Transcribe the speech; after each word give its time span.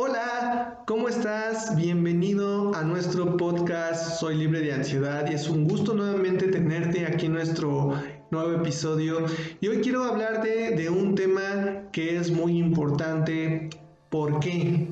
Hola, 0.00 0.84
¿cómo 0.86 1.08
estás? 1.08 1.74
Bienvenido 1.74 2.72
a 2.72 2.84
nuestro 2.84 3.36
podcast 3.36 4.20
Soy 4.20 4.36
libre 4.36 4.60
de 4.60 4.72
ansiedad 4.72 5.28
y 5.28 5.34
es 5.34 5.48
un 5.48 5.66
gusto 5.66 5.92
nuevamente 5.92 6.46
tenerte 6.46 7.04
aquí 7.04 7.26
en 7.26 7.32
nuestro 7.32 7.94
nuevo 8.30 8.52
episodio. 8.52 9.26
Y 9.60 9.66
hoy 9.66 9.78
quiero 9.78 10.04
hablarte 10.04 10.76
de 10.76 10.88
un 10.88 11.16
tema 11.16 11.90
que 11.90 12.16
es 12.16 12.30
muy 12.30 12.58
importante. 12.58 13.70
¿Por 14.08 14.38
qué? 14.38 14.86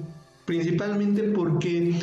Principalmente 0.44 1.22
porque 1.22 1.94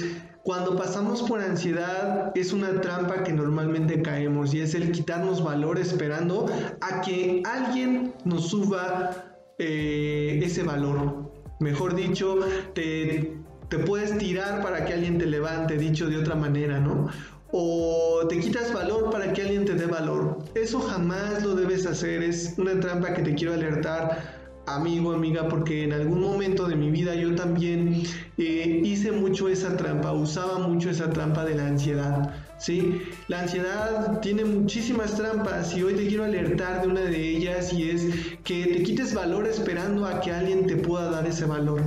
cuando 0.43 0.77
pasamos 0.77 1.23
por 1.23 1.41
ansiedad 1.41 2.31
es 2.35 2.53
una 2.53 2.79
trampa 2.79 3.21
que 3.23 3.33
normalmente 3.33 4.01
caemos 4.01 4.53
y 4.53 4.61
es 4.61 4.75
el 4.75 4.93
quitarnos 4.93 5.43
valor 5.43 5.77
esperando 5.77 6.45
a 6.79 7.01
que 7.01 7.43
alguien 7.43 8.13
nos 8.23 8.47
suba 8.47 9.25
eh, 9.59 10.39
ese 10.41 10.63
valor. 10.63 11.32
Mejor 11.59 11.95
dicho, 11.95 12.39
te, 12.73 13.37
te 13.69 13.79
puedes 13.79 14.17
tirar 14.17 14.61
para 14.61 14.85
que 14.85 14.93
alguien 14.93 15.17
te 15.17 15.25
levante, 15.25 15.77
dicho 15.77 16.07
de 16.07 16.17
otra 16.17 16.35
manera, 16.35 16.79
¿no? 16.79 17.09
o 17.55 18.25
te 18.27 18.39
quitas 18.39 18.73
valor 18.73 19.11
para 19.11 19.31
que 19.31 19.43
alguien 19.43 19.63
te 19.63 19.75
dé 19.75 19.85
valor. 19.85 20.39
Eso 20.55 20.79
jamás 20.81 21.43
lo 21.43 21.53
debes 21.53 21.85
hacer, 21.85 22.23
es 22.23 22.55
una 22.57 22.79
trampa 22.79 23.13
que 23.13 23.21
te 23.21 23.35
quiero 23.35 23.53
alertar 23.53 24.42
amigo, 24.65 25.11
amiga, 25.11 25.47
porque 25.49 25.83
en 25.83 25.93
algún 25.93 26.21
momento 26.21 26.67
de 26.67 26.75
mi 26.75 26.89
vida 26.89 27.15
yo 27.15 27.35
también 27.35 28.03
eh, 28.37 28.81
hice 28.83 29.11
mucho 29.11 29.49
esa 29.49 29.75
trampa, 29.75 30.11
usaba 30.11 30.59
mucho 30.59 30.89
esa 30.89 31.09
trampa 31.09 31.43
de 31.45 31.55
la 31.55 31.67
ansiedad. 31.67 32.33
¿sí? 32.57 33.01
La 33.27 33.41
ansiedad 33.41 34.21
tiene 34.21 34.45
muchísimas 34.45 35.15
trampas 35.15 35.75
y 35.75 35.83
hoy 35.83 35.95
te 35.95 36.07
quiero 36.07 36.23
alertar 36.23 36.81
de 36.81 36.87
una 36.87 37.01
de 37.01 37.29
ellas 37.29 37.73
y 37.73 37.89
es 37.89 38.05
que 38.43 38.65
te 38.67 38.83
quites 38.83 39.13
valor 39.13 39.47
esperando 39.47 40.05
a 40.05 40.21
que 40.21 40.31
alguien 40.31 40.65
te 40.65 40.77
pueda 40.77 41.11
dar 41.11 41.27
ese 41.27 41.45
valor. 41.45 41.81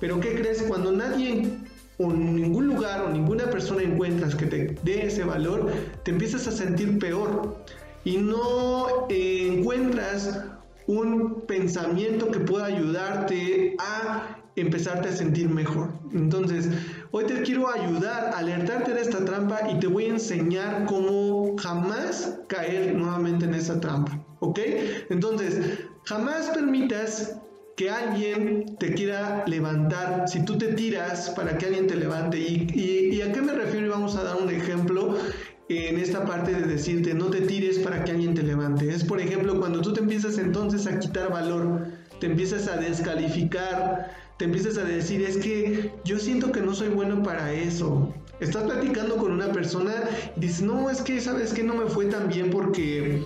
Pero 0.00 0.20
¿qué 0.20 0.34
crees? 0.34 0.62
Cuando 0.62 0.92
nadie 0.92 1.48
o 1.96 2.12
ningún 2.12 2.66
lugar 2.66 3.02
o 3.02 3.08
ninguna 3.08 3.50
persona 3.50 3.82
encuentras 3.82 4.34
que 4.34 4.46
te 4.46 4.76
dé 4.82 5.06
ese 5.06 5.24
valor, 5.24 5.72
te 6.04 6.10
empiezas 6.10 6.46
a 6.46 6.52
sentir 6.52 6.98
peor 6.98 7.56
y 8.04 8.18
no 8.18 9.06
eh, 9.08 9.48
encuentras 9.52 10.44
un 10.88 11.42
pensamiento 11.42 12.30
que 12.30 12.40
pueda 12.40 12.64
ayudarte 12.64 13.76
a 13.78 14.38
empezarte 14.56 15.10
a 15.10 15.12
sentir 15.12 15.48
mejor. 15.48 15.92
Entonces, 16.12 16.70
hoy 17.10 17.26
te 17.26 17.42
quiero 17.42 17.70
ayudar, 17.70 18.32
alertarte 18.34 18.94
de 18.94 19.02
esta 19.02 19.24
trampa 19.24 19.70
y 19.70 19.78
te 19.78 19.86
voy 19.86 20.06
a 20.06 20.08
enseñar 20.14 20.86
cómo 20.86 21.56
jamás 21.58 22.40
caer 22.48 22.96
nuevamente 22.96 23.44
en 23.44 23.54
esa 23.54 23.78
trampa. 23.78 24.18
¿Ok? 24.40 24.60
Entonces, 25.10 25.78
jamás 26.04 26.48
permitas 26.48 27.36
que 27.76 27.90
alguien 27.90 28.76
te 28.78 28.94
quiera 28.94 29.44
levantar, 29.46 30.24
si 30.26 30.44
tú 30.44 30.56
te 30.56 30.72
tiras 30.72 31.30
para 31.30 31.58
que 31.58 31.66
alguien 31.66 31.86
te 31.86 31.96
levante. 31.96 32.38
¿Y, 32.38 33.10
y 33.12 33.20
a 33.20 33.30
qué 33.30 33.42
me 33.42 33.52
refiero? 33.52 33.86
Y 33.86 33.90
vamos 33.90 34.16
a 34.16 34.24
dar 34.24 34.36
un 34.40 34.47
en 35.68 35.98
esta 35.98 36.24
parte 36.24 36.52
de 36.52 36.62
decirte 36.62 37.14
no 37.14 37.26
te 37.26 37.42
tires 37.42 37.78
para 37.78 38.04
que 38.04 38.12
alguien 38.12 38.34
te 38.34 38.42
levante. 38.42 38.88
Es 38.88 39.04
por 39.04 39.20
ejemplo 39.20 39.58
cuando 39.58 39.80
tú 39.80 39.92
te 39.92 40.00
empiezas 40.00 40.38
entonces 40.38 40.86
a 40.86 40.98
quitar 40.98 41.30
valor, 41.30 41.86
te 42.20 42.26
empiezas 42.26 42.68
a 42.68 42.76
descalificar, 42.76 44.10
te 44.38 44.46
empiezas 44.46 44.78
a 44.78 44.84
decir 44.84 45.22
es 45.22 45.36
que 45.36 45.92
yo 46.04 46.18
siento 46.18 46.52
que 46.52 46.60
no 46.60 46.74
soy 46.74 46.88
bueno 46.88 47.22
para 47.22 47.52
eso. 47.52 48.14
Estás 48.40 48.64
platicando 48.64 49.16
con 49.16 49.32
una 49.32 49.52
persona 49.52 49.92
y 50.36 50.40
dices, 50.40 50.62
no, 50.62 50.88
es 50.90 51.02
que 51.02 51.20
sabes 51.20 51.52
que 51.52 51.64
no 51.64 51.74
me 51.74 51.86
fue 51.86 52.06
tan 52.06 52.28
bien 52.28 52.50
porque 52.50 53.24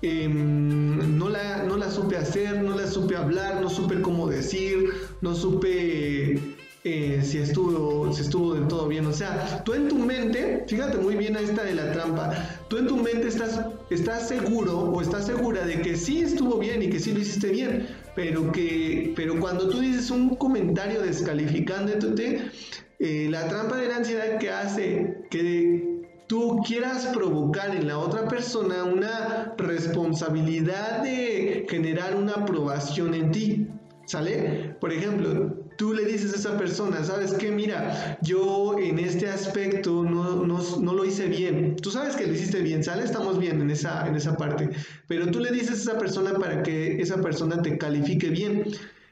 em, 0.00 1.18
no, 1.18 1.28
la, 1.28 1.64
no 1.64 1.76
la 1.76 1.90
supe 1.90 2.16
hacer, 2.16 2.62
no 2.62 2.74
la 2.74 2.86
supe 2.86 3.14
hablar, 3.14 3.60
no 3.60 3.68
supe 3.68 4.00
cómo 4.00 4.26
decir, 4.26 4.90
no 5.20 5.34
supe 5.34 6.40
eh, 6.86 7.22
si, 7.24 7.38
estuvo, 7.38 8.12
si 8.12 8.20
estuvo 8.20 8.52
del 8.52 8.68
todo 8.68 8.86
bien. 8.88 9.06
O 9.06 9.12
sea, 9.12 9.64
tú 9.64 9.72
en 9.72 9.88
tu 9.88 9.96
mente, 9.96 10.64
fíjate 10.68 10.98
muy 10.98 11.16
bien 11.16 11.34
a 11.34 11.40
esta 11.40 11.64
de 11.64 11.74
la 11.74 11.92
trampa, 11.92 12.32
tú 12.68 12.76
en 12.76 12.86
tu 12.86 12.98
mente 12.98 13.26
estás, 13.26 13.58
estás 13.88 14.28
seguro 14.28 14.78
o 14.78 15.00
estás 15.00 15.24
segura 15.24 15.64
de 15.64 15.80
que 15.80 15.96
sí 15.96 16.20
estuvo 16.20 16.58
bien 16.58 16.82
y 16.82 16.90
que 16.90 17.00
sí 17.00 17.12
lo 17.12 17.20
hiciste 17.20 17.48
bien, 17.48 17.88
pero 18.14 18.52
que 18.52 19.14
pero 19.16 19.40
cuando 19.40 19.70
tú 19.70 19.80
dices 19.80 20.10
un 20.10 20.36
comentario 20.36 21.00
descalificándote, 21.00 22.50
eh, 22.98 23.28
la 23.30 23.48
trampa 23.48 23.78
de 23.78 23.88
la 23.88 23.96
ansiedad 23.96 24.38
que 24.38 24.50
hace 24.50 25.24
que 25.30 26.02
tú 26.26 26.60
quieras 26.66 27.06
provocar 27.14 27.74
en 27.74 27.88
la 27.88 27.98
otra 27.98 28.28
persona 28.28 28.84
una 28.84 29.54
responsabilidad 29.56 31.02
de 31.02 31.66
generar 31.68 32.14
una 32.14 32.32
aprobación 32.32 33.14
en 33.14 33.32
ti. 33.32 33.68
¿Sale? 34.06 34.76
Por 34.80 34.92
ejemplo, 34.92 35.63
tú 35.76 35.92
le 35.92 36.04
dices 36.04 36.32
a 36.32 36.36
esa 36.36 36.56
persona, 36.56 37.02
¿sabes 37.04 37.32
qué? 37.34 37.50
Mira, 37.50 38.18
yo 38.22 38.78
en 38.78 38.98
este 38.98 39.28
aspecto 39.28 40.02
no, 40.02 40.44
no, 40.44 40.92
lo 40.94 41.04
hice 41.04 41.26
bien. 41.26 41.76
Tú 41.76 41.90
sabes 41.90 42.16
que 42.16 42.26
lo 42.26 42.32
hiciste 42.34 42.60
bien, 42.60 42.82
¿sale? 42.84 43.04
Estamos 43.04 43.38
bien 43.38 43.60
en 43.60 43.70
esa, 43.70 44.06
en 44.06 44.16
esa 44.16 44.36
parte. 44.36 44.70
Pero 45.08 45.30
tú 45.30 45.40
le 45.40 45.50
dices 45.50 45.70
a 45.70 45.92
esa 45.92 45.98
persona 45.98 46.34
para 46.34 46.62
que 46.62 47.00
esa 47.00 47.20
persona 47.20 47.62
te 47.62 47.78
califique 47.78 48.28
bien. 48.28 48.64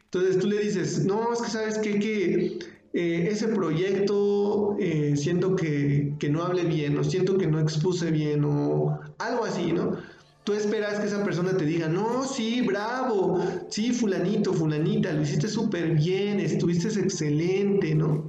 Entonces 0.05 0.39
tú 0.39 0.47
le 0.47 0.59
dices, 0.59 1.05
no, 1.05 1.33
es 1.33 1.41
que 1.41 1.51
sabes 1.51 1.79
qué? 1.79 1.99
que 1.99 2.59
eh, 2.95 3.29
ese 3.31 3.49
proyecto 3.49 4.77
eh, 4.79 5.15
siento 5.17 5.57
que, 5.57 6.15
que 6.19 6.29
no 6.29 6.43
hable 6.43 6.65
bien, 6.65 6.99
o 6.99 7.05
siento 7.05 7.39
que 7.39 7.47
no 7.47 7.59
expuse 7.59 8.11
bien, 8.11 8.45
o 8.45 9.01
algo 9.19 9.45
así, 9.45 9.73
¿no? 9.73 9.97
Tú 10.45 10.55
esperas 10.55 10.99
que 10.99 11.07
esa 11.07 11.23
persona 11.23 11.57
te 11.57 11.65
diga, 11.65 11.87
no, 11.87 12.25
sí, 12.25 12.63
bravo, 12.63 13.41
sí, 13.69 13.93
fulanito, 13.93 14.53
fulanita, 14.53 15.13
lo 15.13 15.23
hiciste 15.23 15.47
súper 15.47 15.95
bien, 15.95 16.41
estuviste 16.41 16.89
excelente, 17.01 17.95
¿no? 17.95 18.25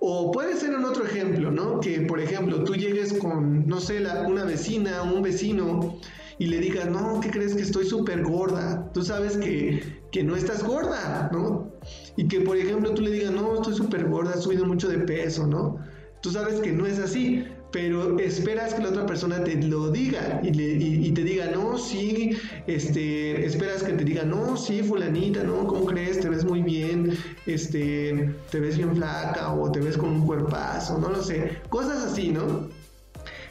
O 0.00 0.32
puede 0.32 0.56
ser 0.56 0.74
un 0.74 0.84
otro 0.84 1.04
ejemplo, 1.04 1.52
¿no? 1.52 1.78
Que, 1.78 2.00
por 2.00 2.18
ejemplo, 2.18 2.64
tú 2.64 2.74
llegues 2.74 3.12
con, 3.12 3.64
no 3.66 3.80
sé, 3.80 4.02
una 4.26 4.44
vecina 4.44 5.02
o 5.02 5.14
un 5.14 5.22
vecino 5.22 6.00
y 6.38 6.46
le 6.46 6.58
digas, 6.58 6.90
no, 6.90 7.20
¿qué 7.20 7.30
crees 7.30 7.54
que 7.54 7.62
estoy 7.62 7.86
súper 7.86 8.24
gorda? 8.24 8.90
Tú 8.92 9.02
sabes 9.02 9.36
que, 9.36 10.00
que, 10.10 10.24
no 10.24 10.34
estás 10.34 10.64
gorda, 10.64 11.30
¿no? 11.32 11.70
Y 12.16 12.26
que, 12.26 12.40
por 12.40 12.56
ejemplo, 12.56 12.92
tú 12.92 13.02
le 13.02 13.12
digas, 13.12 13.30
no, 13.30 13.54
estoy 13.54 13.74
súper 13.74 14.08
gorda, 14.08 14.34
he 14.34 14.40
subido 14.40 14.66
mucho 14.66 14.88
de 14.88 14.98
peso, 14.98 15.46
¿no? 15.46 15.78
Tú 16.22 16.32
sabes 16.32 16.60
que 16.60 16.72
no 16.72 16.86
es 16.86 16.98
así, 16.98 17.44
pero 17.70 18.18
esperas 18.18 18.74
que 18.74 18.82
la 18.82 18.90
otra 18.90 19.06
persona 19.06 19.42
te 19.44 19.54
lo 19.56 19.90
diga 19.90 20.40
y, 20.42 21.10
te 21.12 21.22
diga, 21.22 21.50
no, 21.50 21.76
sí, 21.76 22.36
este, 22.66 23.44
esperas 23.44 23.82
que 23.82 23.92
te 23.92 24.04
diga, 24.04 24.24
no, 24.24 24.56
sí, 24.56 24.82
fulanita, 24.82 25.42
no, 25.42 25.66
¿cómo 25.66 25.84
crees? 25.84 26.20
Te 26.20 26.28
ves 26.28 26.44
muy 26.44 26.62
bien, 26.62 27.16
este, 27.46 28.34
te 28.50 28.60
ves 28.60 28.76
bien 28.78 28.96
flaca 28.96 29.52
o 29.52 29.70
te 29.70 29.80
ves 29.80 29.96
con 29.96 30.10
un 30.10 30.26
cuerpazo, 30.26 30.98
no 30.98 31.10
lo 31.10 31.22
sé, 31.22 31.58
cosas 31.68 32.12
así, 32.12 32.28
¿no? 32.28 32.68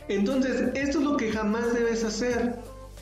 Entonces, 0.08 0.70
esto 0.76 1.00
es 1.00 1.04
lo 1.04 1.18
que 1.18 1.32
jamás 1.32 1.74
debes 1.74 2.04
hacer. 2.04 2.56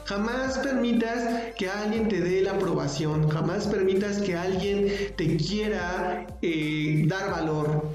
Jamás 0.06 0.58
permitas 0.58 1.54
que 1.58 1.70
alguien 1.70 2.10
te 2.10 2.20
dé 2.20 2.42
la 2.42 2.52
aprobación, 2.52 3.30
jamás 3.30 3.68
permitas 3.68 4.20
que 4.20 4.36
alguien 4.36 4.88
te 5.16 5.38
quiera 5.38 6.28
eh, 6.42 7.06
dar 7.08 7.32
valor. 7.32 7.90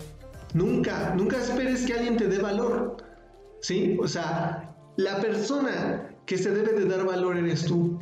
Nunca, 0.55 1.15
nunca 1.15 1.37
esperes 1.37 1.85
que 1.85 1.93
alguien 1.93 2.17
te 2.17 2.27
dé 2.29 2.39
valor. 2.39 2.97
¿Sí? 3.61 3.97
O 4.01 4.09
sea, 4.09 4.77
la 4.97 5.21
persona 5.21 6.17
que 6.27 6.39
se 6.39 6.51
debe 6.51 6.73
de 6.73 6.85
dar 6.85 7.05
valor 7.05 7.37
eres 7.37 7.65
tú. 7.65 7.99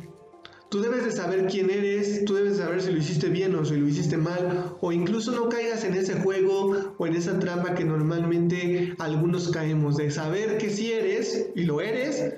Tú 0.69 0.81
debes 0.81 1.05
de 1.05 1.11
saber 1.11 1.47
quién 1.47 1.69
eres, 1.69 2.25
tú 2.25 2.35
debes 2.35 2.57
de 2.57 2.63
saber 2.63 2.81
si 2.81 2.91
lo 2.91 2.97
hiciste 2.97 3.29
bien 3.29 3.55
o 3.55 3.63
si 3.63 3.77
lo 3.77 3.87
hiciste 3.87 4.17
mal, 4.17 4.75
o 4.81 4.91
incluso 4.91 5.31
no 5.31 5.47
caigas 5.47 5.85
en 5.85 5.93
ese 5.93 6.15
juego 6.15 6.93
o 6.97 7.07
en 7.07 7.15
esa 7.15 7.39
trampa 7.39 7.73
que 7.73 7.85
normalmente 7.85 8.93
algunos 8.99 9.49
caemos, 9.49 9.95
de 9.95 10.11
saber 10.11 10.57
que 10.57 10.69
sí 10.69 10.91
eres 10.91 11.51
y 11.55 11.63
lo 11.63 11.79
eres, 11.79 12.33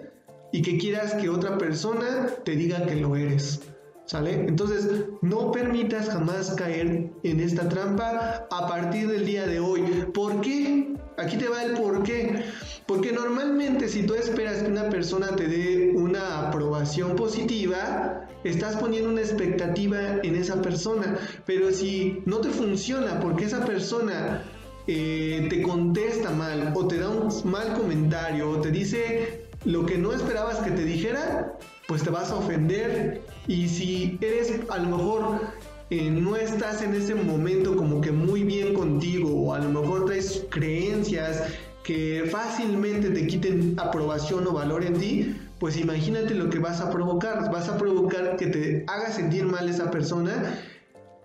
y 0.52 0.62
que 0.62 0.78
quieras 0.78 1.16
que 1.16 1.30
otra 1.30 1.58
persona 1.58 2.28
te 2.44 2.52
diga 2.52 2.86
que 2.86 2.98
lo 2.98 3.16
eres. 3.16 3.62
¿Sale? 4.10 4.48
Entonces, 4.48 4.90
no 5.22 5.52
permitas 5.52 6.10
jamás 6.10 6.56
caer 6.56 7.12
en 7.22 7.40
esta 7.40 7.70
trampa 7.70 8.48
a 8.50 8.68
partir 8.68 9.08
del 9.08 9.24
día 9.24 9.46
de 9.46 9.60
hoy. 9.60 9.84
¿Por 10.16 10.42
qué? 10.42 10.96
Aquí 11.18 11.38
te 11.38 11.48
va 11.48 11.64
el 11.64 11.74
por 11.74 12.02
qué. 12.02 12.44
Porque 12.88 13.12
normalmente 13.12 13.88
si 13.88 14.08
tú 14.08 14.16
esperas 14.16 14.64
que 14.64 14.72
una 14.72 14.90
persona 14.90 15.36
te 15.36 15.48
dé 15.48 15.94
una 15.96 16.48
aprobación 16.48 17.16
positiva, 17.16 18.28
estás 18.44 18.78
poniendo 18.78 19.12
una 19.12 19.22
expectativa 19.22 20.00
en 20.24 20.34
esa 20.34 20.60
persona. 20.60 21.20
Pero 21.46 21.72
si 21.72 22.24
no 22.26 22.40
te 22.40 22.50
funciona 22.50 23.20
porque 23.20 23.46
esa 23.46 23.64
persona 23.64 24.42
eh, 24.88 25.46
te 25.52 25.62
contesta 25.62 26.32
mal 26.32 26.74
o 26.76 26.88
te 26.88 26.98
da 26.98 27.10
un 27.10 27.30
mal 27.44 27.76
comentario 27.76 28.50
o 28.50 28.60
te 28.60 28.72
dice 28.72 29.46
lo 29.66 29.86
que 29.86 30.00
no 30.00 30.14
esperabas 30.14 30.58
que 30.62 30.72
te 30.72 30.84
dijera, 30.84 31.60
pues 31.90 32.04
te 32.04 32.12
vas 32.12 32.30
a 32.30 32.36
ofender. 32.36 33.22
Y 33.48 33.68
si 33.68 34.20
eres 34.22 34.54
a 34.70 34.78
lo 34.78 34.96
mejor 34.96 35.42
eh, 35.90 36.12
no 36.12 36.36
estás 36.36 36.84
en 36.84 36.94
ese 36.94 37.16
momento 37.16 37.76
como 37.76 38.00
que 38.00 38.12
muy 38.12 38.44
bien 38.44 38.76
contigo 38.76 39.28
o 39.34 39.54
a 39.56 39.60
lo 39.60 39.70
mejor 39.70 40.06
traes 40.06 40.46
creencias 40.52 41.42
que 41.84 42.30
fácilmente 42.32 43.10
te 43.10 43.26
quiten 43.26 43.74
aprobación 43.80 44.46
o 44.46 44.54
valor 44.54 44.84
en 44.84 44.94
ti, 45.00 45.36
pues 45.58 45.78
imagínate 45.78 46.36
lo 46.36 46.52
que 46.52 46.60
vas 46.60 46.80
a 46.80 46.92
provocar. 46.92 47.52
Vas 47.52 47.68
a 47.68 47.78
provocar 47.80 48.38
que 48.38 48.46
te 48.46 48.86
haga 48.88 49.12
sentir 49.12 49.46
mal 49.46 49.68
esa 49.68 49.90
persona, 49.90 50.60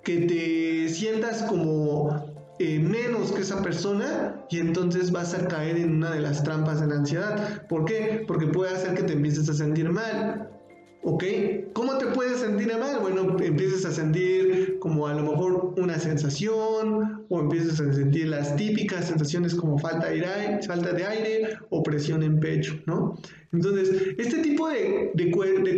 que 0.03 0.21
te 0.21 0.89
sientas 0.89 1.43
como 1.43 2.35
eh, 2.59 2.79
menos 2.79 3.33
que 3.33 3.43
esa 3.43 3.61
persona 3.63 4.47
y 4.49 4.61
entonces 4.61 5.13
vas 5.13 5.35
a 5.35 5.47
caer 5.47 5.77
en 5.77 5.97
una 5.97 6.11
de 6.11 6.21
las 6.21 6.43
trampas 6.43 6.81
de 6.81 6.87
la 6.87 6.95
ansiedad. 6.95 7.67
¿Por 7.69 7.85
qué? 7.85 8.25
Porque 8.27 8.47
puede 8.47 8.73
hacer 8.73 8.95
que 8.95 9.03
te 9.03 9.13
empieces 9.13 9.51
a 9.51 9.55
sentir 9.55 9.91
mal. 9.91 10.54
¿Ok? 11.07 11.23
¿Cómo 11.75 11.99
te 11.99 12.07
puedes 12.07 12.41
sentir 12.41 12.73
mal? 12.79 12.99
Bueno, 13.01 13.37
empiezas 13.39 13.85
a 13.85 13.93
sentir 13.93 14.79
como 14.79 15.07
a 15.07 15.13
lo 15.13 15.23
mejor 15.23 15.75
una 15.77 15.99
sensación 15.99 17.27
o 17.29 17.41
empiezas 17.41 17.79
a 17.79 17.93
sentir 17.93 18.29
las 18.29 18.57
típicas 18.57 19.09
sensaciones 19.09 19.55
como 19.55 19.79
falta 19.79 20.09
de 20.09 20.25
aire, 20.25 20.63
falta 20.67 20.93
de 20.93 21.05
aire 21.05 21.59
o 21.69 21.83
presión 21.83 22.23
en 22.23 22.41
pecho, 22.41 22.81
¿no? 22.87 23.19
Entonces, 23.53 24.15
este 24.17 24.39
tipo 24.39 24.67
de, 24.69 25.11
de, 25.13 25.25
de, 25.27 25.77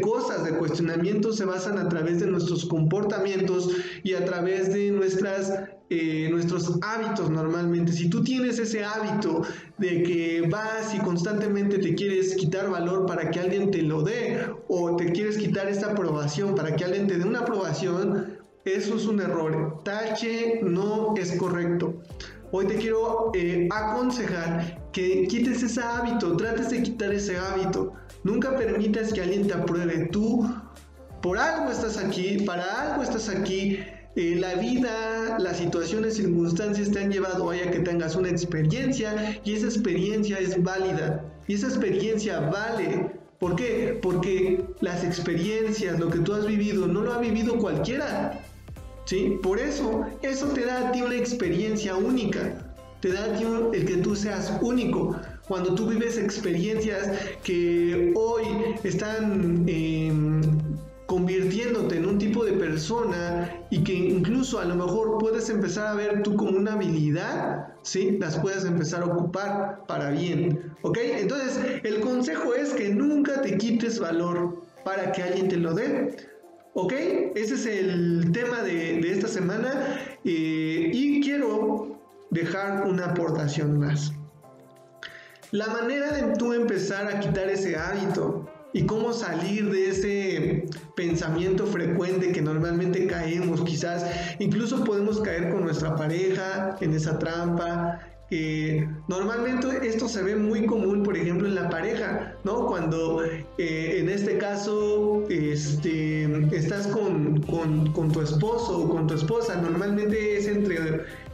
cosas, 0.00 0.44
de 0.44 0.52
cuestionamientos 0.52 1.36
se 1.36 1.44
basan 1.44 1.76
a 1.78 1.88
través 1.88 2.20
de 2.20 2.28
nuestros 2.28 2.64
comportamientos 2.64 3.70
y 4.04 4.14
a 4.14 4.24
través 4.24 4.72
de 4.72 4.92
nuestras 4.92 5.52
eh, 5.90 6.28
nuestros 6.30 6.78
hábitos 6.82 7.30
normalmente. 7.30 7.92
Si 7.92 8.10
tú 8.10 8.22
tienes 8.22 8.58
ese 8.58 8.84
hábito 8.84 9.42
de 9.78 10.02
que 10.02 10.46
vas 10.50 10.94
y 10.94 10.98
constantemente 10.98 11.78
te 11.78 11.94
quieres 11.94 12.34
quitar 12.36 12.68
valor 12.68 13.06
para 13.06 13.30
que 13.30 13.40
alguien 13.40 13.70
te 13.70 13.80
lo 13.82 14.02
dé 14.02 14.46
o 14.68 14.96
te 14.96 15.12
quieres 15.12 15.38
quitar 15.38 15.66
esta 15.68 15.92
aprobación 15.92 16.54
para 16.54 16.76
que 16.76 16.84
alguien 16.84 17.06
te 17.06 17.16
dé 17.16 17.24
una 17.24 17.40
aprobación, 17.40 18.38
eso 18.66 18.96
es 18.96 19.06
un 19.06 19.20
error. 19.20 19.80
Tache 19.82 20.60
no 20.62 21.14
es 21.16 21.32
correcto. 21.36 21.94
Hoy 22.50 22.66
te 22.66 22.76
quiero 22.76 23.30
eh, 23.34 23.68
aconsejar 23.70 24.90
que 24.92 25.26
quites 25.26 25.62
ese 25.62 25.80
hábito, 25.80 26.36
trates 26.36 26.68
de 26.70 26.82
quitar 26.82 27.12
ese 27.14 27.38
hábito. 27.38 27.94
Nunca 28.24 28.56
permitas 28.56 29.12
que 29.12 29.22
alguien 29.22 29.46
te 29.46 29.54
apruebe. 29.54 30.08
Tú 30.12 30.46
por 31.22 31.38
algo 31.38 31.70
estás 31.70 31.96
aquí, 31.96 32.42
para 32.44 32.92
algo 32.92 33.02
estás 33.02 33.28
aquí 33.28 33.80
la 34.18 34.54
vida, 34.54 35.38
las 35.38 35.58
situaciones, 35.58 36.16
circunstancias 36.16 36.90
te 36.90 36.98
han 36.98 37.12
llevado 37.12 37.50
a 37.50 37.56
que 37.56 37.78
tengas 37.78 38.16
una 38.16 38.28
experiencia 38.28 39.40
y 39.44 39.54
esa 39.54 39.66
experiencia 39.66 40.38
es 40.38 40.60
válida 40.60 41.24
y 41.46 41.54
esa 41.54 41.68
experiencia 41.68 42.40
vale. 42.40 43.12
¿Por 43.38 43.54
qué? 43.54 43.96
Porque 44.02 44.64
las 44.80 45.04
experiencias, 45.04 46.00
lo 46.00 46.10
que 46.10 46.18
tú 46.18 46.34
has 46.34 46.46
vivido, 46.46 46.88
no 46.88 47.02
lo 47.02 47.12
ha 47.12 47.18
vivido 47.18 47.58
cualquiera. 47.58 48.40
¿Sí? 49.04 49.38
Por 49.40 49.60
eso, 49.60 50.04
eso 50.22 50.48
te 50.48 50.66
da 50.66 50.88
a 50.88 50.92
ti 50.92 51.00
una 51.00 51.14
experiencia 51.14 51.94
única. 51.94 52.66
Te 53.00 53.12
da 53.12 53.24
a 53.24 53.38
ti 53.38 53.44
el 53.72 53.86
que 53.86 53.98
tú 53.98 54.16
seas 54.16 54.58
único. 54.60 55.16
Cuando 55.46 55.76
tú 55.76 55.86
vives 55.86 56.18
experiencias 56.18 57.08
que 57.44 58.12
hoy 58.16 58.44
están 58.82 59.64
em, 59.68 60.42
convirtiéndote 61.08 61.96
en 61.96 62.04
un 62.04 62.18
tipo 62.18 62.44
de 62.44 62.52
persona 62.52 63.50
y 63.70 63.82
que 63.82 63.94
incluso 63.94 64.60
a 64.60 64.66
lo 64.66 64.74
mejor 64.74 65.16
puedes 65.16 65.48
empezar 65.48 65.86
a 65.86 65.94
ver 65.94 66.22
tú 66.22 66.36
como 66.36 66.50
una 66.50 66.74
habilidad, 66.74 67.68
¿sí? 67.82 68.18
Las 68.20 68.38
puedes 68.38 68.66
empezar 68.66 69.02
a 69.02 69.06
ocupar 69.06 69.86
para 69.86 70.10
bien, 70.10 70.70
¿ok? 70.82 70.98
Entonces, 71.00 71.80
el 71.82 72.00
consejo 72.00 72.52
es 72.52 72.74
que 72.74 72.90
nunca 72.90 73.40
te 73.40 73.56
quites 73.56 73.98
valor 73.98 74.62
para 74.84 75.10
que 75.12 75.22
alguien 75.22 75.48
te 75.48 75.56
lo 75.56 75.72
dé. 75.72 76.14
¿Ok? 76.74 76.92
Ese 77.34 77.54
es 77.54 77.66
el 77.66 78.30
tema 78.32 78.62
de, 78.62 79.00
esta 79.10 79.28
semana 79.28 79.98
eh, 80.24 80.90
y 80.92 81.22
quiero 81.22 81.98
dejar 82.30 82.86
una 82.86 83.06
aportación 83.06 83.78
más. 83.78 84.12
La 85.50 85.68
manera 85.68 86.12
de 86.12 86.34
tú 86.36 86.52
empezar 86.52 87.08
a 87.08 87.18
quitar 87.18 87.48
ese 87.48 87.76
hábito 87.76 88.47
y 88.78 88.86
cómo 88.86 89.12
salir 89.12 89.70
de 89.72 89.88
ese 89.90 90.66
pensamiento 90.94 91.66
frecuente 91.66 92.30
que 92.30 92.40
normalmente 92.40 93.08
caemos, 93.08 93.62
quizás 93.62 94.06
incluso 94.38 94.84
podemos 94.84 95.20
caer 95.20 95.50
con 95.50 95.64
nuestra 95.64 95.96
pareja 95.96 96.76
en 96.80 96.94
esa 96.94 97.18
trampa. 97.18 97.98
normalmente 99.08 99.66
esto 99.82 100.06
se 100.06 100.22
ve 100.22 100.36
muy 100.36 100.64
común, 100.66 101.02
por 101.02 101.16
ejemplo, 101.16 101.48
en 101.48 101.56
la 101.56 101.68
pareja, 101.68 102.34
¿no? 102.44 102.66
Cuando 102.66 103.24
eh, 103.24 103.96
en 103.98 104.08
este 104.08 104.38
caso 104.38 105.24
este, 105.28 106.24
estás 106.56 106.86
con, 106.86 107.42
con, 107.42 107.92
con, 107.92 108.12
tu 108.12 108.20
esposo 108.20 108.84
o 108.84 108.88
con 108.88 109.08
tu 109.08 109.14
esposa, 109.14 109.60
normalmente 109.60 110.36
es 110.36 110.46
entre 110.46 110.78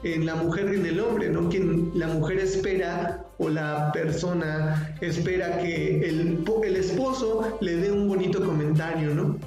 en 0.02 0.24
la 0.24 0.36
mujer 0.36 0.72
y 0.72 0.76
en 0.78 0.86
el 0.86 0.98
hombre, 0.98 1.28
¿no? 1.28 1.50
Que 1.50 1.60
la 1.94 2.06
mujer 2.06 2.38
espera 2.38 3.23
o 3.38 3.48
la 3.48 3.90
persona 3.92 4.96
espera 5.00 5.58
que 5.58 6.08
el, 6.08 6.44
el 6.64 6.76
esposo 6.76 7.58
le 7.60 7.76
dé 7.76 7.90
un 7.90 8.08
bonito 8.08 8.44
comentario, 8.44 9.14
¿no? 9.14 9.38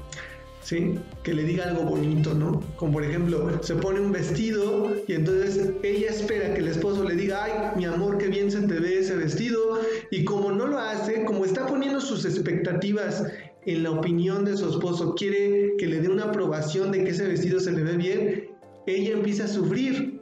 ¿Sí? 0.62 1.00
Que 1.24 1.34
le 1.34 1.44
diga 1.44 1.70
algo 1.70 1.84
bonito, 1.84 2.34
¿no? 2.34 2.62
Como 2.76 2.94
por 2.94 3.04
ejemplo, 3.06 3.64
se 3.64 3.76
pone 3.76 4.02
un 4.02 4.12
vestido 4.12 4.92
y 5.08 5.14
entonces 5.14 5.72
ella 5.82 6.10
espera 6.10 6.54
que 6.54 6.60
el 6.60 6.68
esposo 6.68 7.06
le 7.06 7.16
diga, 7.16 7.42
ay, 7.44 7.54
mi 7.78 7.86
amor, 7.86 8.18
qué 8.18 8.28
bien 8.28 8.52
se 8.52 8.62
te 8.64 8.80
ve 8.80 9.00
ese 9.00 9.16
vestido. 9.16 9.80
Y 10.12 10.26
como 10.26 10.52
no 10.52 10.68
lo 10.68 10.78
hace, 10.78 11.24
como 11.24 11.46
está 11.46 11.66
poniendo 11.68 12.02
sus 12.02 12.26
expectativas 12.26 13.24
en 13.66 13.84
la 13.84 13.92
opinión 13.92 14.44
de 14.44 14.58
su 14.58 14.70
esposo, 14.70 15.16
quiere 15.16 15.74
que 15.78 15.88
le 15.88 16.02
dé 16.02 16.10
una 16.10 16.26
aprobación 16.26 16.92
de 16.92 17.06
que 17.06 17.12
ese 17.12 17.28
vestido 17.28 17.62
se 17.62 17.72
le 17.72 17.84
ve 17.84 17.96
bien, 17.96 18.50
ella 18.88 19.12
empieza 19.12 19.46
a 19.46 19.48
sufrir 19.48 20.22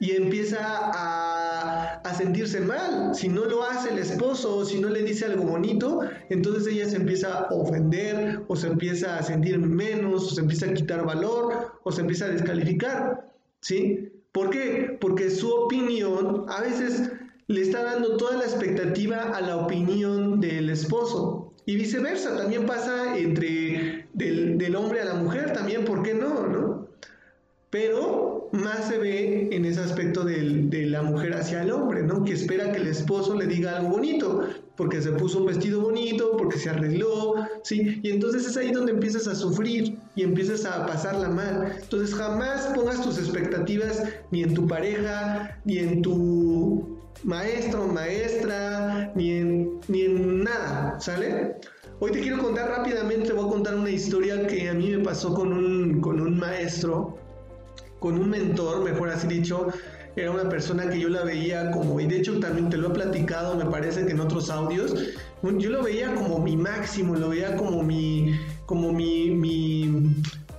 y 0.00 0.12
empieza 0.12 0.58
a, 0.60 1.94
a, 2.04 2.14
sentirse 2.14 2.60
mal. 2.60 3.14
Si 3.14 3.28
no 3.28 3.44
lo 3.44 3.64
hace 3.64 3.90
el 3.90 3.98
esposo 3.98 4.56
o 4.56 4.64
si 4.64 4.80
no 4.80 4.88
le 4.88 5.02
dice 5.02 5.24
algo 5.26 5.44
bonito, 5.44 6.00
entonces 6.28 6.72
ella 6.72 6.88
se 6.88 6.96
empieza 6.96 7.32
a 7.40 7.54
ofender 7.54 8.42
o 8.48 8.56
se 8.56 8.68
empieza 8.68 9.18
a 9.18 9.22
sentir 9.22 9.58
menos 9.58 10.32
o 10.32 10.34
se 10.34 10.40
empieza 10.40 10.66
a 10.66 10.74
quitar 10.74 11.04
valor 11.04 11.72
o 11.82 11.92
se 11.92 12.02
empieza 12.02 12.26
a 12.26 12.28
descalificar. 12.28 13.32
¿Sí? 13.60 14.12
¿Por 14.30 14.50
qué? 14.50 14.96
Porque 15.00 15.30
su 15.30 15.50
opinión 15.52 16.44
a 16.48 16.60
veces 16.60 17.10
le 17.48 17.62
está 17.62 17.82
dando 17.82 18.16
toda 18.16 18.36
la 18.36 18.44
expectativa 18.44 19.22
a 19.34 19.40
la 19.40 19.56
opinión 19.56 20.40
del 20.40 20.70
esposo. 20.70 21.54
Y 21.66 21.76
viceversa, 21.76 22.36
también 22.36 22.66
pasa 22.66 23.18
entre 23.18 24.06
del, 24.14 24.58
del 24.58 24.76
hombre 24.76 25.00
a 25.00 25.06
la 25.06 25.14
mujer, 25.14 25.52
también, 25.52 25.84
¿por 25.84 26.02
qué 26.02 26.14
no? 26.14 26.46
¿no? 26.46 26.67
Pero 27.70 28.48
más 28.52 28.88
se 28.88 28.98
ve 28.98 29.48
en 29.52 29.64
ese 29.64 29.80
aspecto 29.80 30.24
de 30.24 30.86
la 30.86 31.02
mujer 31.02 31.34
hacia 31.34 31.62
el 31.62 31.70
hombre, 31.70 32.02
¿no? 32.02 32.24
Que 32.24 32.32
espera 32.32 32.72
que 32.72 32.78
el 32.78 32.86
esposo 32.86 33.34
le 33.34 33.46
diga 33.46 33.76
algo 33.76 33.90
bonito, 33.90 34.48
porque 34.76 35.02
se 35.02 35.12
puso 35.12 35.40
un 35.40 35.46
vestido 35.46 35.80
bonito, 35.80 36.36
porque 36.36 36.58
se 36.58 36.70
arregló, 36.70 37.34
¿sí? 37.62 38.00
Y 38.02 38.10
entonces 38.10 38.46
es 38.46 38.56
ahí 38.56 38.72
donde 38.72 38.92
empiezas 38.92 39.26
a 39.26 39.34
sufrir 39.34 39.98
y 40.14 40.22
empiezas 40.22 40.64
a 40.64 40.86
pasarla 40.86 41.28
mal. 41.28 41.76
Entonces 41.82 42.14
jamás 42.14 42.68
pongas 42.74 43.02
tus 43.02 43.18
expectativas 43.18 44.02
ni 44.30 44.42
en 44.42 44.54
tu 44.54 44.66
pareja, 44.66 45.60
ni 45.64 45.78
en 45.78 46.00
tu 46.00 46.98
maestro 47.24 47.86
maestra, 47.88 49.12
ni 49.14 49.32
en, 49.32 49.80
ni 49.88 50.02
en 50.02 50.44
nada, 50.44 50.98
¿sale? 51.00 51.56
Hoy 52.00 52.12
te 52.12 52.20
quiero 52.20 52.38
contar 52.38 52.68
rápidamente, 52.68 53.32
voy 53.32 53.46
a 53.46 53.50
contar 53.50 53.74
una 53.74 53.90
historia 53.90 54.46
que 54.46 54.68
a 54.68 54.74
mí 54.74 54.90
me 54.90 55.04
pasó 55.04 55.34
con 55.34 55.52
un, 55.52 56.00
con 56.00 56.20
un 56.20 56.38
maestro 56.38 57.18
con 57.98 58.18
un 58.18 58.30
mentor, 58.30 58.84
mejor 58.84 59.10
así 59.10 59.26
dicho, 59.26 59.68
era 60.16 60.30
una 60.30 60.48
persona 60.48 60.88
que 60.88 60.98
yo 60.98 61.08
la 61.08 61.22
veía 61.22 61.70
como, 61.70 62.00
y 62.00 62.06
de 62.06 62.18
hecho 62.18 62.38
también 62.40 62.68
te 62.70 62.76
lo 62.76 62.88
he 62.88 62.90
platicado, 62.90 63.54
me 63.56 63.66
parece 63.66 64.04
que 64.04 64.12
en 64.12 64.20
otros 64.20 64.50
audios, 64.50 64.94
yo 65.42 65.70
lo 65.70 65.82
veía 65.82 66.14
como 66.14 66.38
mi 66.40 66.56
máximo, 66.56 67.14
lo 67.14 67.28
veía 67.28 67.56
como 67.56 67.82
mi, 67.82 68.38
como 68.66 68.92
mi, 68.92 69.30
mi 69.30 70.14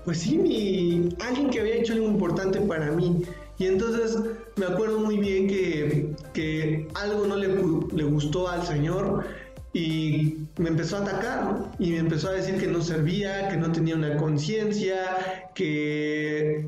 pues 0.06 0.20
sí, 0.20 0.38
mi, 0.38 1.10
alguien 1.20 1.50
que 1.50 1.60
había 1.60 1.76
hecho 1.76 1.94
algo 1.94 2.08
importante 2.08 2.60
para 2.62 2.92
mí. 2.92 3.22
Y 3.58 3.66
entonces 3.66 4.18
me 4.56 4.66
acuerdo 4.66 5.00
muy 5.00 5.18
bien 5.18 5.48
que, 5.48 6.16
que 6.34 6.88
algo 6.96 7.28
no 7.28 7.36
le, 7.36 7.48
le, 7.48 8.04
gustó 8.06 8.48
al 8.48 8.66
Señor 8.66 9.26
y 9.74 10.38
me 10.58 10.70
empezó 10.70 10.98
a 10.98 11.02
atacar 11.02 11.74
y 11.78 11.92
me 11.92 11.98
empezó 11.98 12.30
a 12.30 12.32
decir 12.32 12.58
que 12.58 12.68
no 12.68 12.82
servía, 12.82 13.50
que 13.50 13.58
no 13.58 13.72
tenía 13.72 13.96
una 13.96 14.16
conciencia, 14.16 15.52
que 15.54 16.66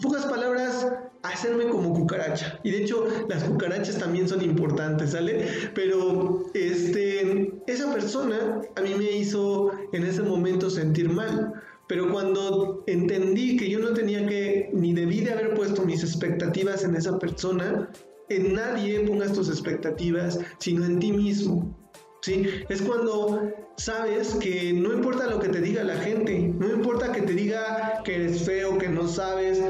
pocas 0.00 0.26
palabras, 0.26 0.86
hacerme 1.22 1.68
como 1.68 1.92
cucaracha. 1.92 2.58
Y 2.62 2.70
de 2.70 2.82
hecho, 2.82 3.06
las 3.28 3.44
cucarachas 3.44 3.98
también 3.98 4.28
son 4.28 4.42
importantes, 4.42 5.10
¿sale? 5.10 5.46
Pero 5.74 6.46
este, 6.54 7.52
esa 7.66 7.92
persona 7.92 8.62
a 8.76 8.80
mí 8.80 8.94
me 8.96 9.10
hizo 9.12 9.70
en 9.92 10.04
ese 10.04 10.22
momento 10.22 10.70
sentir 10.70 11.08
mal. 11.08 11.52
Pero 11.86 12.10
cuando 12.12 12.84
entendí 12.86 13.56
que 13.56 13.68
yo 13.68 13.80
no 13.80 13.92
tenía 13.92 14.24
que, 14.26 14.70
ni 14.72 14.94
debí 14.94 15.22
de 15.22 15.32
haber 15.32 15.54
puesto 15.54 15.84
mis 15.84 16.04
expectativas 16.04 16.84
en 16.84 16.94
esa 16.94 17.18
persona, 17.18 17.90
en 18.28 18.54
nadie 18.54 19.00
pongas 19.00 19.32
tus 19.32 19.48
expectativas, 19.48 20.38
sino 20.58 20.84
en 20.84 21.00
ti 21.00 21.10
mismo. 21.10 21.76
¿sí? 22.22 22.46
Es 22.68 22.82
cuando 22.82 23.50
sabes 23.76 24.34
que 24.36 24.72
no 24.72 24.92
importa 24.92 25.26
lo 25.26 25.40
que 25.40 25.48
te 25.48 25.60
diga 25.60 25.82
la 25.82 25.96
gente, 25.96 26.38
no 26.38 26.70
importa 26.70 27.12
que 27.12 27.22
te 27.22 27.32
diga 27.32 28.02
que 28.04 28.14
eres 28.14 28.42
feo, 28.42 28.78
que 28.78 28.88
no 28.88 29.08
sabes, 29.08 29.60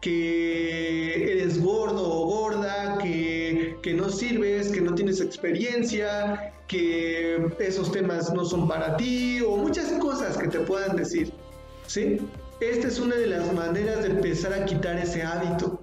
que 0.00 1.32
eres 1.32 1.60
gordo 1.60 2.02
o 2.02 2.26
gorda, 2.26 2.98
que, 2.98 3.76
que 3.82 3.92
no 3.92 4.08
sirves, 4.08 4.68
que 4.68 4.80
no 4.80 4.94
tienes 4.94 5.20
experiencia, 5.20 6.52
que 6.68 7.50
esos 7.58 7.92
temas 7.92 8.32
no 8.32 8.44
son 8.44 8.68
para 8.68 8.96
ti 8.96 9.40
o 9.42 9.56
muchas 9.56 9.92
cosas 9.94 10.36
que 10.38 10.48
te 10.48 10.60
puedan 10.60 10.96
decir, 10.96 11.32
¿sí? 11.86 12.18
Esta 12.60 12.88
es 12.88 13.00
una 13.00 13.16
de 13.16 13.26
las 13.26 13.52
maneras 13.52 14.02
de 14.02 14.10
empezar 14.10 14.52
a 14.52 14.64
quitar 14.66 14.98
ese 14.98 15.22
hábito. 15.22 15.80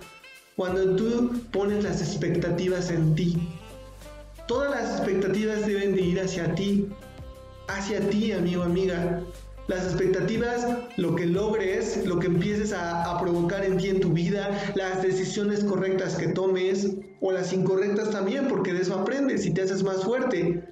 cuando 0.55 0.95
tú 0.95 1.39
pones 1.51 1.83
las 1.83 2.01
expectativas 2.01 2.89
en 2.89 3.13
ti. 3.13 3.37
Todas 4.47 4.71
las 4.71 4.97
expectativas 4.97 5.67
deben 5.67 5.93
de 5.93 6.01
ir 6.01 6.19
hacia 6.19 6.55
ti, 6.55 6.87
hacia 7.67 7.99
ti, 8.09 8.31
amigo, 8.31 8.63
amiga. 8.63 9.21
Las 9.67 9.83
expectativas, 9.83 10.65
lo 10.95 11.15
que 11.15 11.25
logres, 11.25 12.05
lo 12.05 12.19
que 12.19 12.27
empieces 12.27 12.71
a, 12.71 13.19
provocar 13.19 13.65
en 13.65 13.77
ti 13.77 13.89
en 13.89 13.99
tu 13.99 14.13
vida, 14.13 14.71
las 14.75 15.01
decisiones 15.01 15.63
correctas 15.63 16.15
que 16.15 16.27
tomes 16.27 16.95
o 17.19 17.31
las 17.31 17.51
incorrectas 17.51 18.11
también, 18.11 18.47
porque 18.47 18.73
de 18.73 18.81
eso 18.81 18.95
aprendes 18.95 19.45
y 19.45 19.53
te 19.53 19.63
haces 19.63 19.83
más 19.83 20.03
fuerte. 20.05 20.63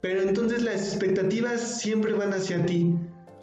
Pero 0.00 0.22
entonces 0.22 0.62
las 0.62 0.88
expectativas 0.88 1.80
siempre 1.80 2.14
van 2.14 2.32
hacia 2.32 2.66
ti. 2.66 2.94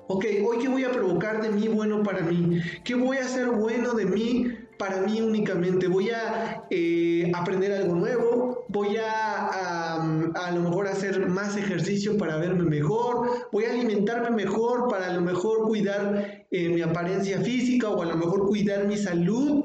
Ok, 0.08 0.26
hoy 0.46 0.58
qué 0.60 0.68
voy 0.68 0.84
a 0.84 0.92
provocar 0.92 1.42
de 1.42 1.50
mí 1.50 1.70
bueno 1.70 2.04
para 2.04 2.22
mí, 2.22 2.60
qué 2.84 2.96
voy 2.96 3.18
a 3.18 3.22
hacer 3.22 3.48
bueno 3.48 3.94
de 3.94 4.06
mí 4.06 4.52
para 4.78 5.02
mí 5.02 5.22
únicamente. 5.22 5.88
Voy 5.88 6.10
a 6.10 6.66
eh, 6.70 7.32
aprender 7.34 7.72
algo 7.72 7.96
nuevo, 7.96 8.63
voy 8.74 8.98
a, 8.98 10.02
a, 10.34 10.52
lo 10.52 10.62
mejor 10.62 10.88
hacer 10.88 11.28
más 11.28 11.56
ejercicio 11.56 12.18
para 12.18 12.38
verme 12.38 12.64
mejor, 12.64 13.48
voy 13.52 13.66
a 13.66 13.72
alimentarme 13.72 14.32
mejor 14.32 14.90
para 14.90 15.08
a 15.08 15.14
lo 15.14 15.22
mejor 15.22 15.68
cuidar 15.68 16.46
eh, 16.50 16.70
mi 16.70 16.82
apariencia 16.82 17.40
física 17.40 17.90
o 17.90 18.02
a 18.02 18.06
lo 18.06 18.18
mejor 18.18 18.48
cuidar 18.48 18.88
mi 18.88 18.98
salud. 18.98 19.64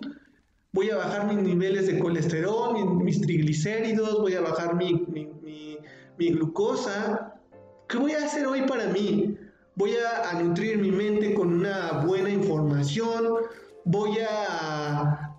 Voy 0.72 0.90
a 0.90 0.96
bajar 0.96 1.26
mis 1.26 1.42
niveles 1.42 1.86
de 1.86 1.98
colesterol, 1.98 3.02
mis, 3.02 3.20
triglicéridos, 3.22 4.20
voy 4.20 4.34
a 4.34 4.42
bajar 4.42 4.76
mi, 4.76 5.06
mi, 5.08 5.78
glucosa. 6.18 7.34
¿Qué 7.88 7.96
voy 7.96 8.12
a 8.12 8.18
hacer 8.18 8.46
hoy 8.46 8.62
para 8.62 8.88
mí? 8.88 9.38
Voy 9.74 9.92
a, 9.96 10.28
a 10.28 10.42
nutrir 10.42 10.76
mi 10.78 10.90
mente 10.90 11.32
con 11.32 11.54
una 11.54 12.04
buena 12.04 12.28
información, 12.28 13.24
voy 13.84 14.18
a, 14.20 15.34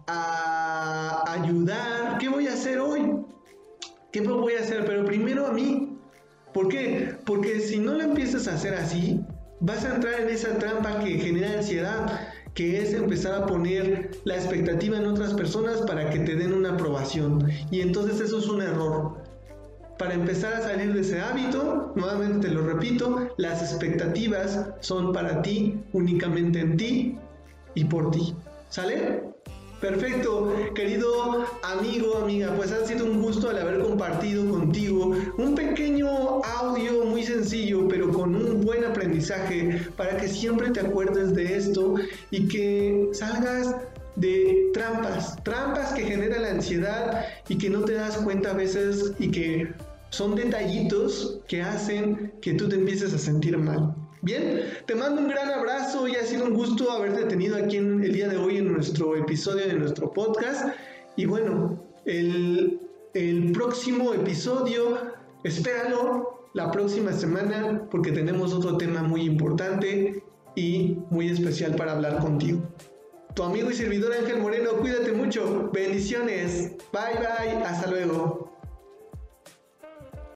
ayudar, 1.28 2.18
¿qué 2.18 2.30
voy 2.30 2.48
a 2.48 2.54
hacer 2.54 2.80
hoy? 2.80 3.19
¿Qué 4.12 4.22
voy 4.22 4.54
a 4.54 4.62
hacer? 4.62 4.86
Pero 4.86 5.06
primero 5.06 5.48
a 5.48 5.52
mí. 5.52 5.98
¿Por 6.54 6.68
qué? 6.68 7.16
Porque 7.26 7.60
si 7.60 7.78
no 7.78 7.94
lo 7.94 8.02
empiezas 8.02 8.48
a 8.48 8.56
hacer 8.56 8.74
así, 8.74 9.22
vas 9.60 9.86
a 9.86 9.96
entrar 9.96 10.22
en 10.22 10.30
esa 10.30 10.58
trampa 10.58 11.00
que 11.00 11.20
genera 11.20 11.54
ansiedad, 11.54 12.28
que 12.56 12.82
es 12.82 12.94
empezar 12.94 13.36
a 13.36 13.46
poner 13.46 14.12
la 14.24 14.36
expectativa 14.36 14.98
en 14.98 15.06
otras 15.06 15.34
personas 15.36 15.82
para 15.82 16.10
que 16.10 16.20
te 16.20 16.36
den 16.36 16.54
una 16.54 16.74
aprobación. 16.74 17.48
Y 17.70 17.82
entonces 17.82 18.20
eso 18.20 18.40
es 18.40 18.48
un 18.48 18.64
error. 18.64 19.18
Para 20.00 20.16
empezar 20.16 20.54
a 20.54 20.62
salir 20.62 20.94
de 20.94 21.02
ese 21.02 21.20
hábito, 21.20 21.92
nuevamente 21.96 22.48
te 22.48 22.54
lo 22.54 22.66
repito, 22.66 23.30
las 23.38 23.62
expectativas 23.62 24.66
son 24.80 25.14
para 25.14 25.42
ti, 25.44 25.84
únicamente 25.94 26.62
en 26.62 26.78
ti, 26.78 27.18
y 27.76 27.84
por 27.86 28.10
ti. 28.10 28.34
¿Sale? 28.70 29.29
Perfecto, 29.82 30.54
querido 30.76 31.46
amigo, 31.64 32.18
amiga, 32.18 32.54
pues 32.58 32.72
ha 32.74 32.86
sido 32.86 33.06
un 33.06 33.22
gusto 33.22 33.50
al 33.50 33.60
haber 33.60 33.80
compartido 33.80 34.50
contigo 34.50 35.16
un 35.38 35.56
pequeño 35.56 36.44
audio 36.44 37.06
muy 37.06 37.24
sencillo, 37.24 37.88
pero 37.88 38.12
con 38.12 38.36
un 38.36 38.60
buen 38.60 38.84
aprendizaje 38.84 39.82
para 39.96 40.18
que 40.18 40.28
siempre 40.28 40.72
te 40.72 40.82
acuerdes 40.82 41.34
de 41.34 41.56
esto 41.56 41.96
y 42.30 42.50
que 42.50 43.08
salgas 43.14 43.74
de 44.18 44.70
trampas, 44.74 45.42
trampas 45.44 45.94
que 45.94 46.04
generan 46.04 46.42
la 46.42 46.50
ansiedad 46.50 47.26
y 47.48 47.58
que 47.58 47.70
no 47.70 47.80
te 47.82 47.94
das 47.94 48.18
cuenta 48.18 48.52
a 48.52 48.56
veces 48.56 49.14
y 49.18 49.32
que 49.32 49.74
son 50.10 50.36
detallitos 50.36 51.40
que 51.48 51.62
hacen 51.62 52.34
que 52.42 52.54
tú 52.54 52.68
te 52.68 52.76
empieces 52.76 53.14
a 53.14 53.18
sentir 53.18 53.58
mal. 53.58 53.96
Bien, 54.22 54.66
te 54.86 54.96
mando 54.96 55.22
un 55.22 55.30
gran 55.30 55.50
abrazo 55.50 56.08
y 56.08 56.16
ha 56.16 56.24
sido 56.26 56.46
un 56.46 56.54
gusto 56.54 56.92
haberte 56.92 57.24
tenido 57.24 57.56
aquí 57.56 57.78
el 57.78 58.12
día 58.12 58.28
de 58.28 58.36
hoy 58.36 58.58
en 58.58 58.74
nuestro 58.74 59.16
episodio 59.16 59.66
de 59.66 59.76
nuestro 59.76 60.12
podcast. 60.12 60.76
Y 61.16 61.26
bueno, 61.26 61.82
el, 62.06 62.82
el 63.14 63.52
próximo 63.54 64.14
episodio, 64.14 64.98
espéralo 65.46 66.50
la 66.54 66.70
próxima 66.70 67.14
semana 67.14 67.88
porque 67.90 68.12
tenemos 68.12 68.54
otro 68.54 68.78
tema 68.78 69.04
muy 69.04 69.22
importante 69.22 70.22
y 70.56 70.98
muy 71.10 71.30
especial 71.30 71.76
para 71.76 71.94
hablar 71.94 72.20
contigo. 72.20 72.62
Tu 73.36 73.44
amigo 73.44 73.72
y 73.72 73.74
servidor 73.74 74.12
Ángel 74.14 74.42
Moreno, 74.42 74.72
cuídate 74.82 75.14
mucho, 75.14 75.70
bendiciones, 75.72 76.74
bye 76.92 77.16
bye, 77.20 77.64
hasta 77.64 77.90
luego. 77.90 78.49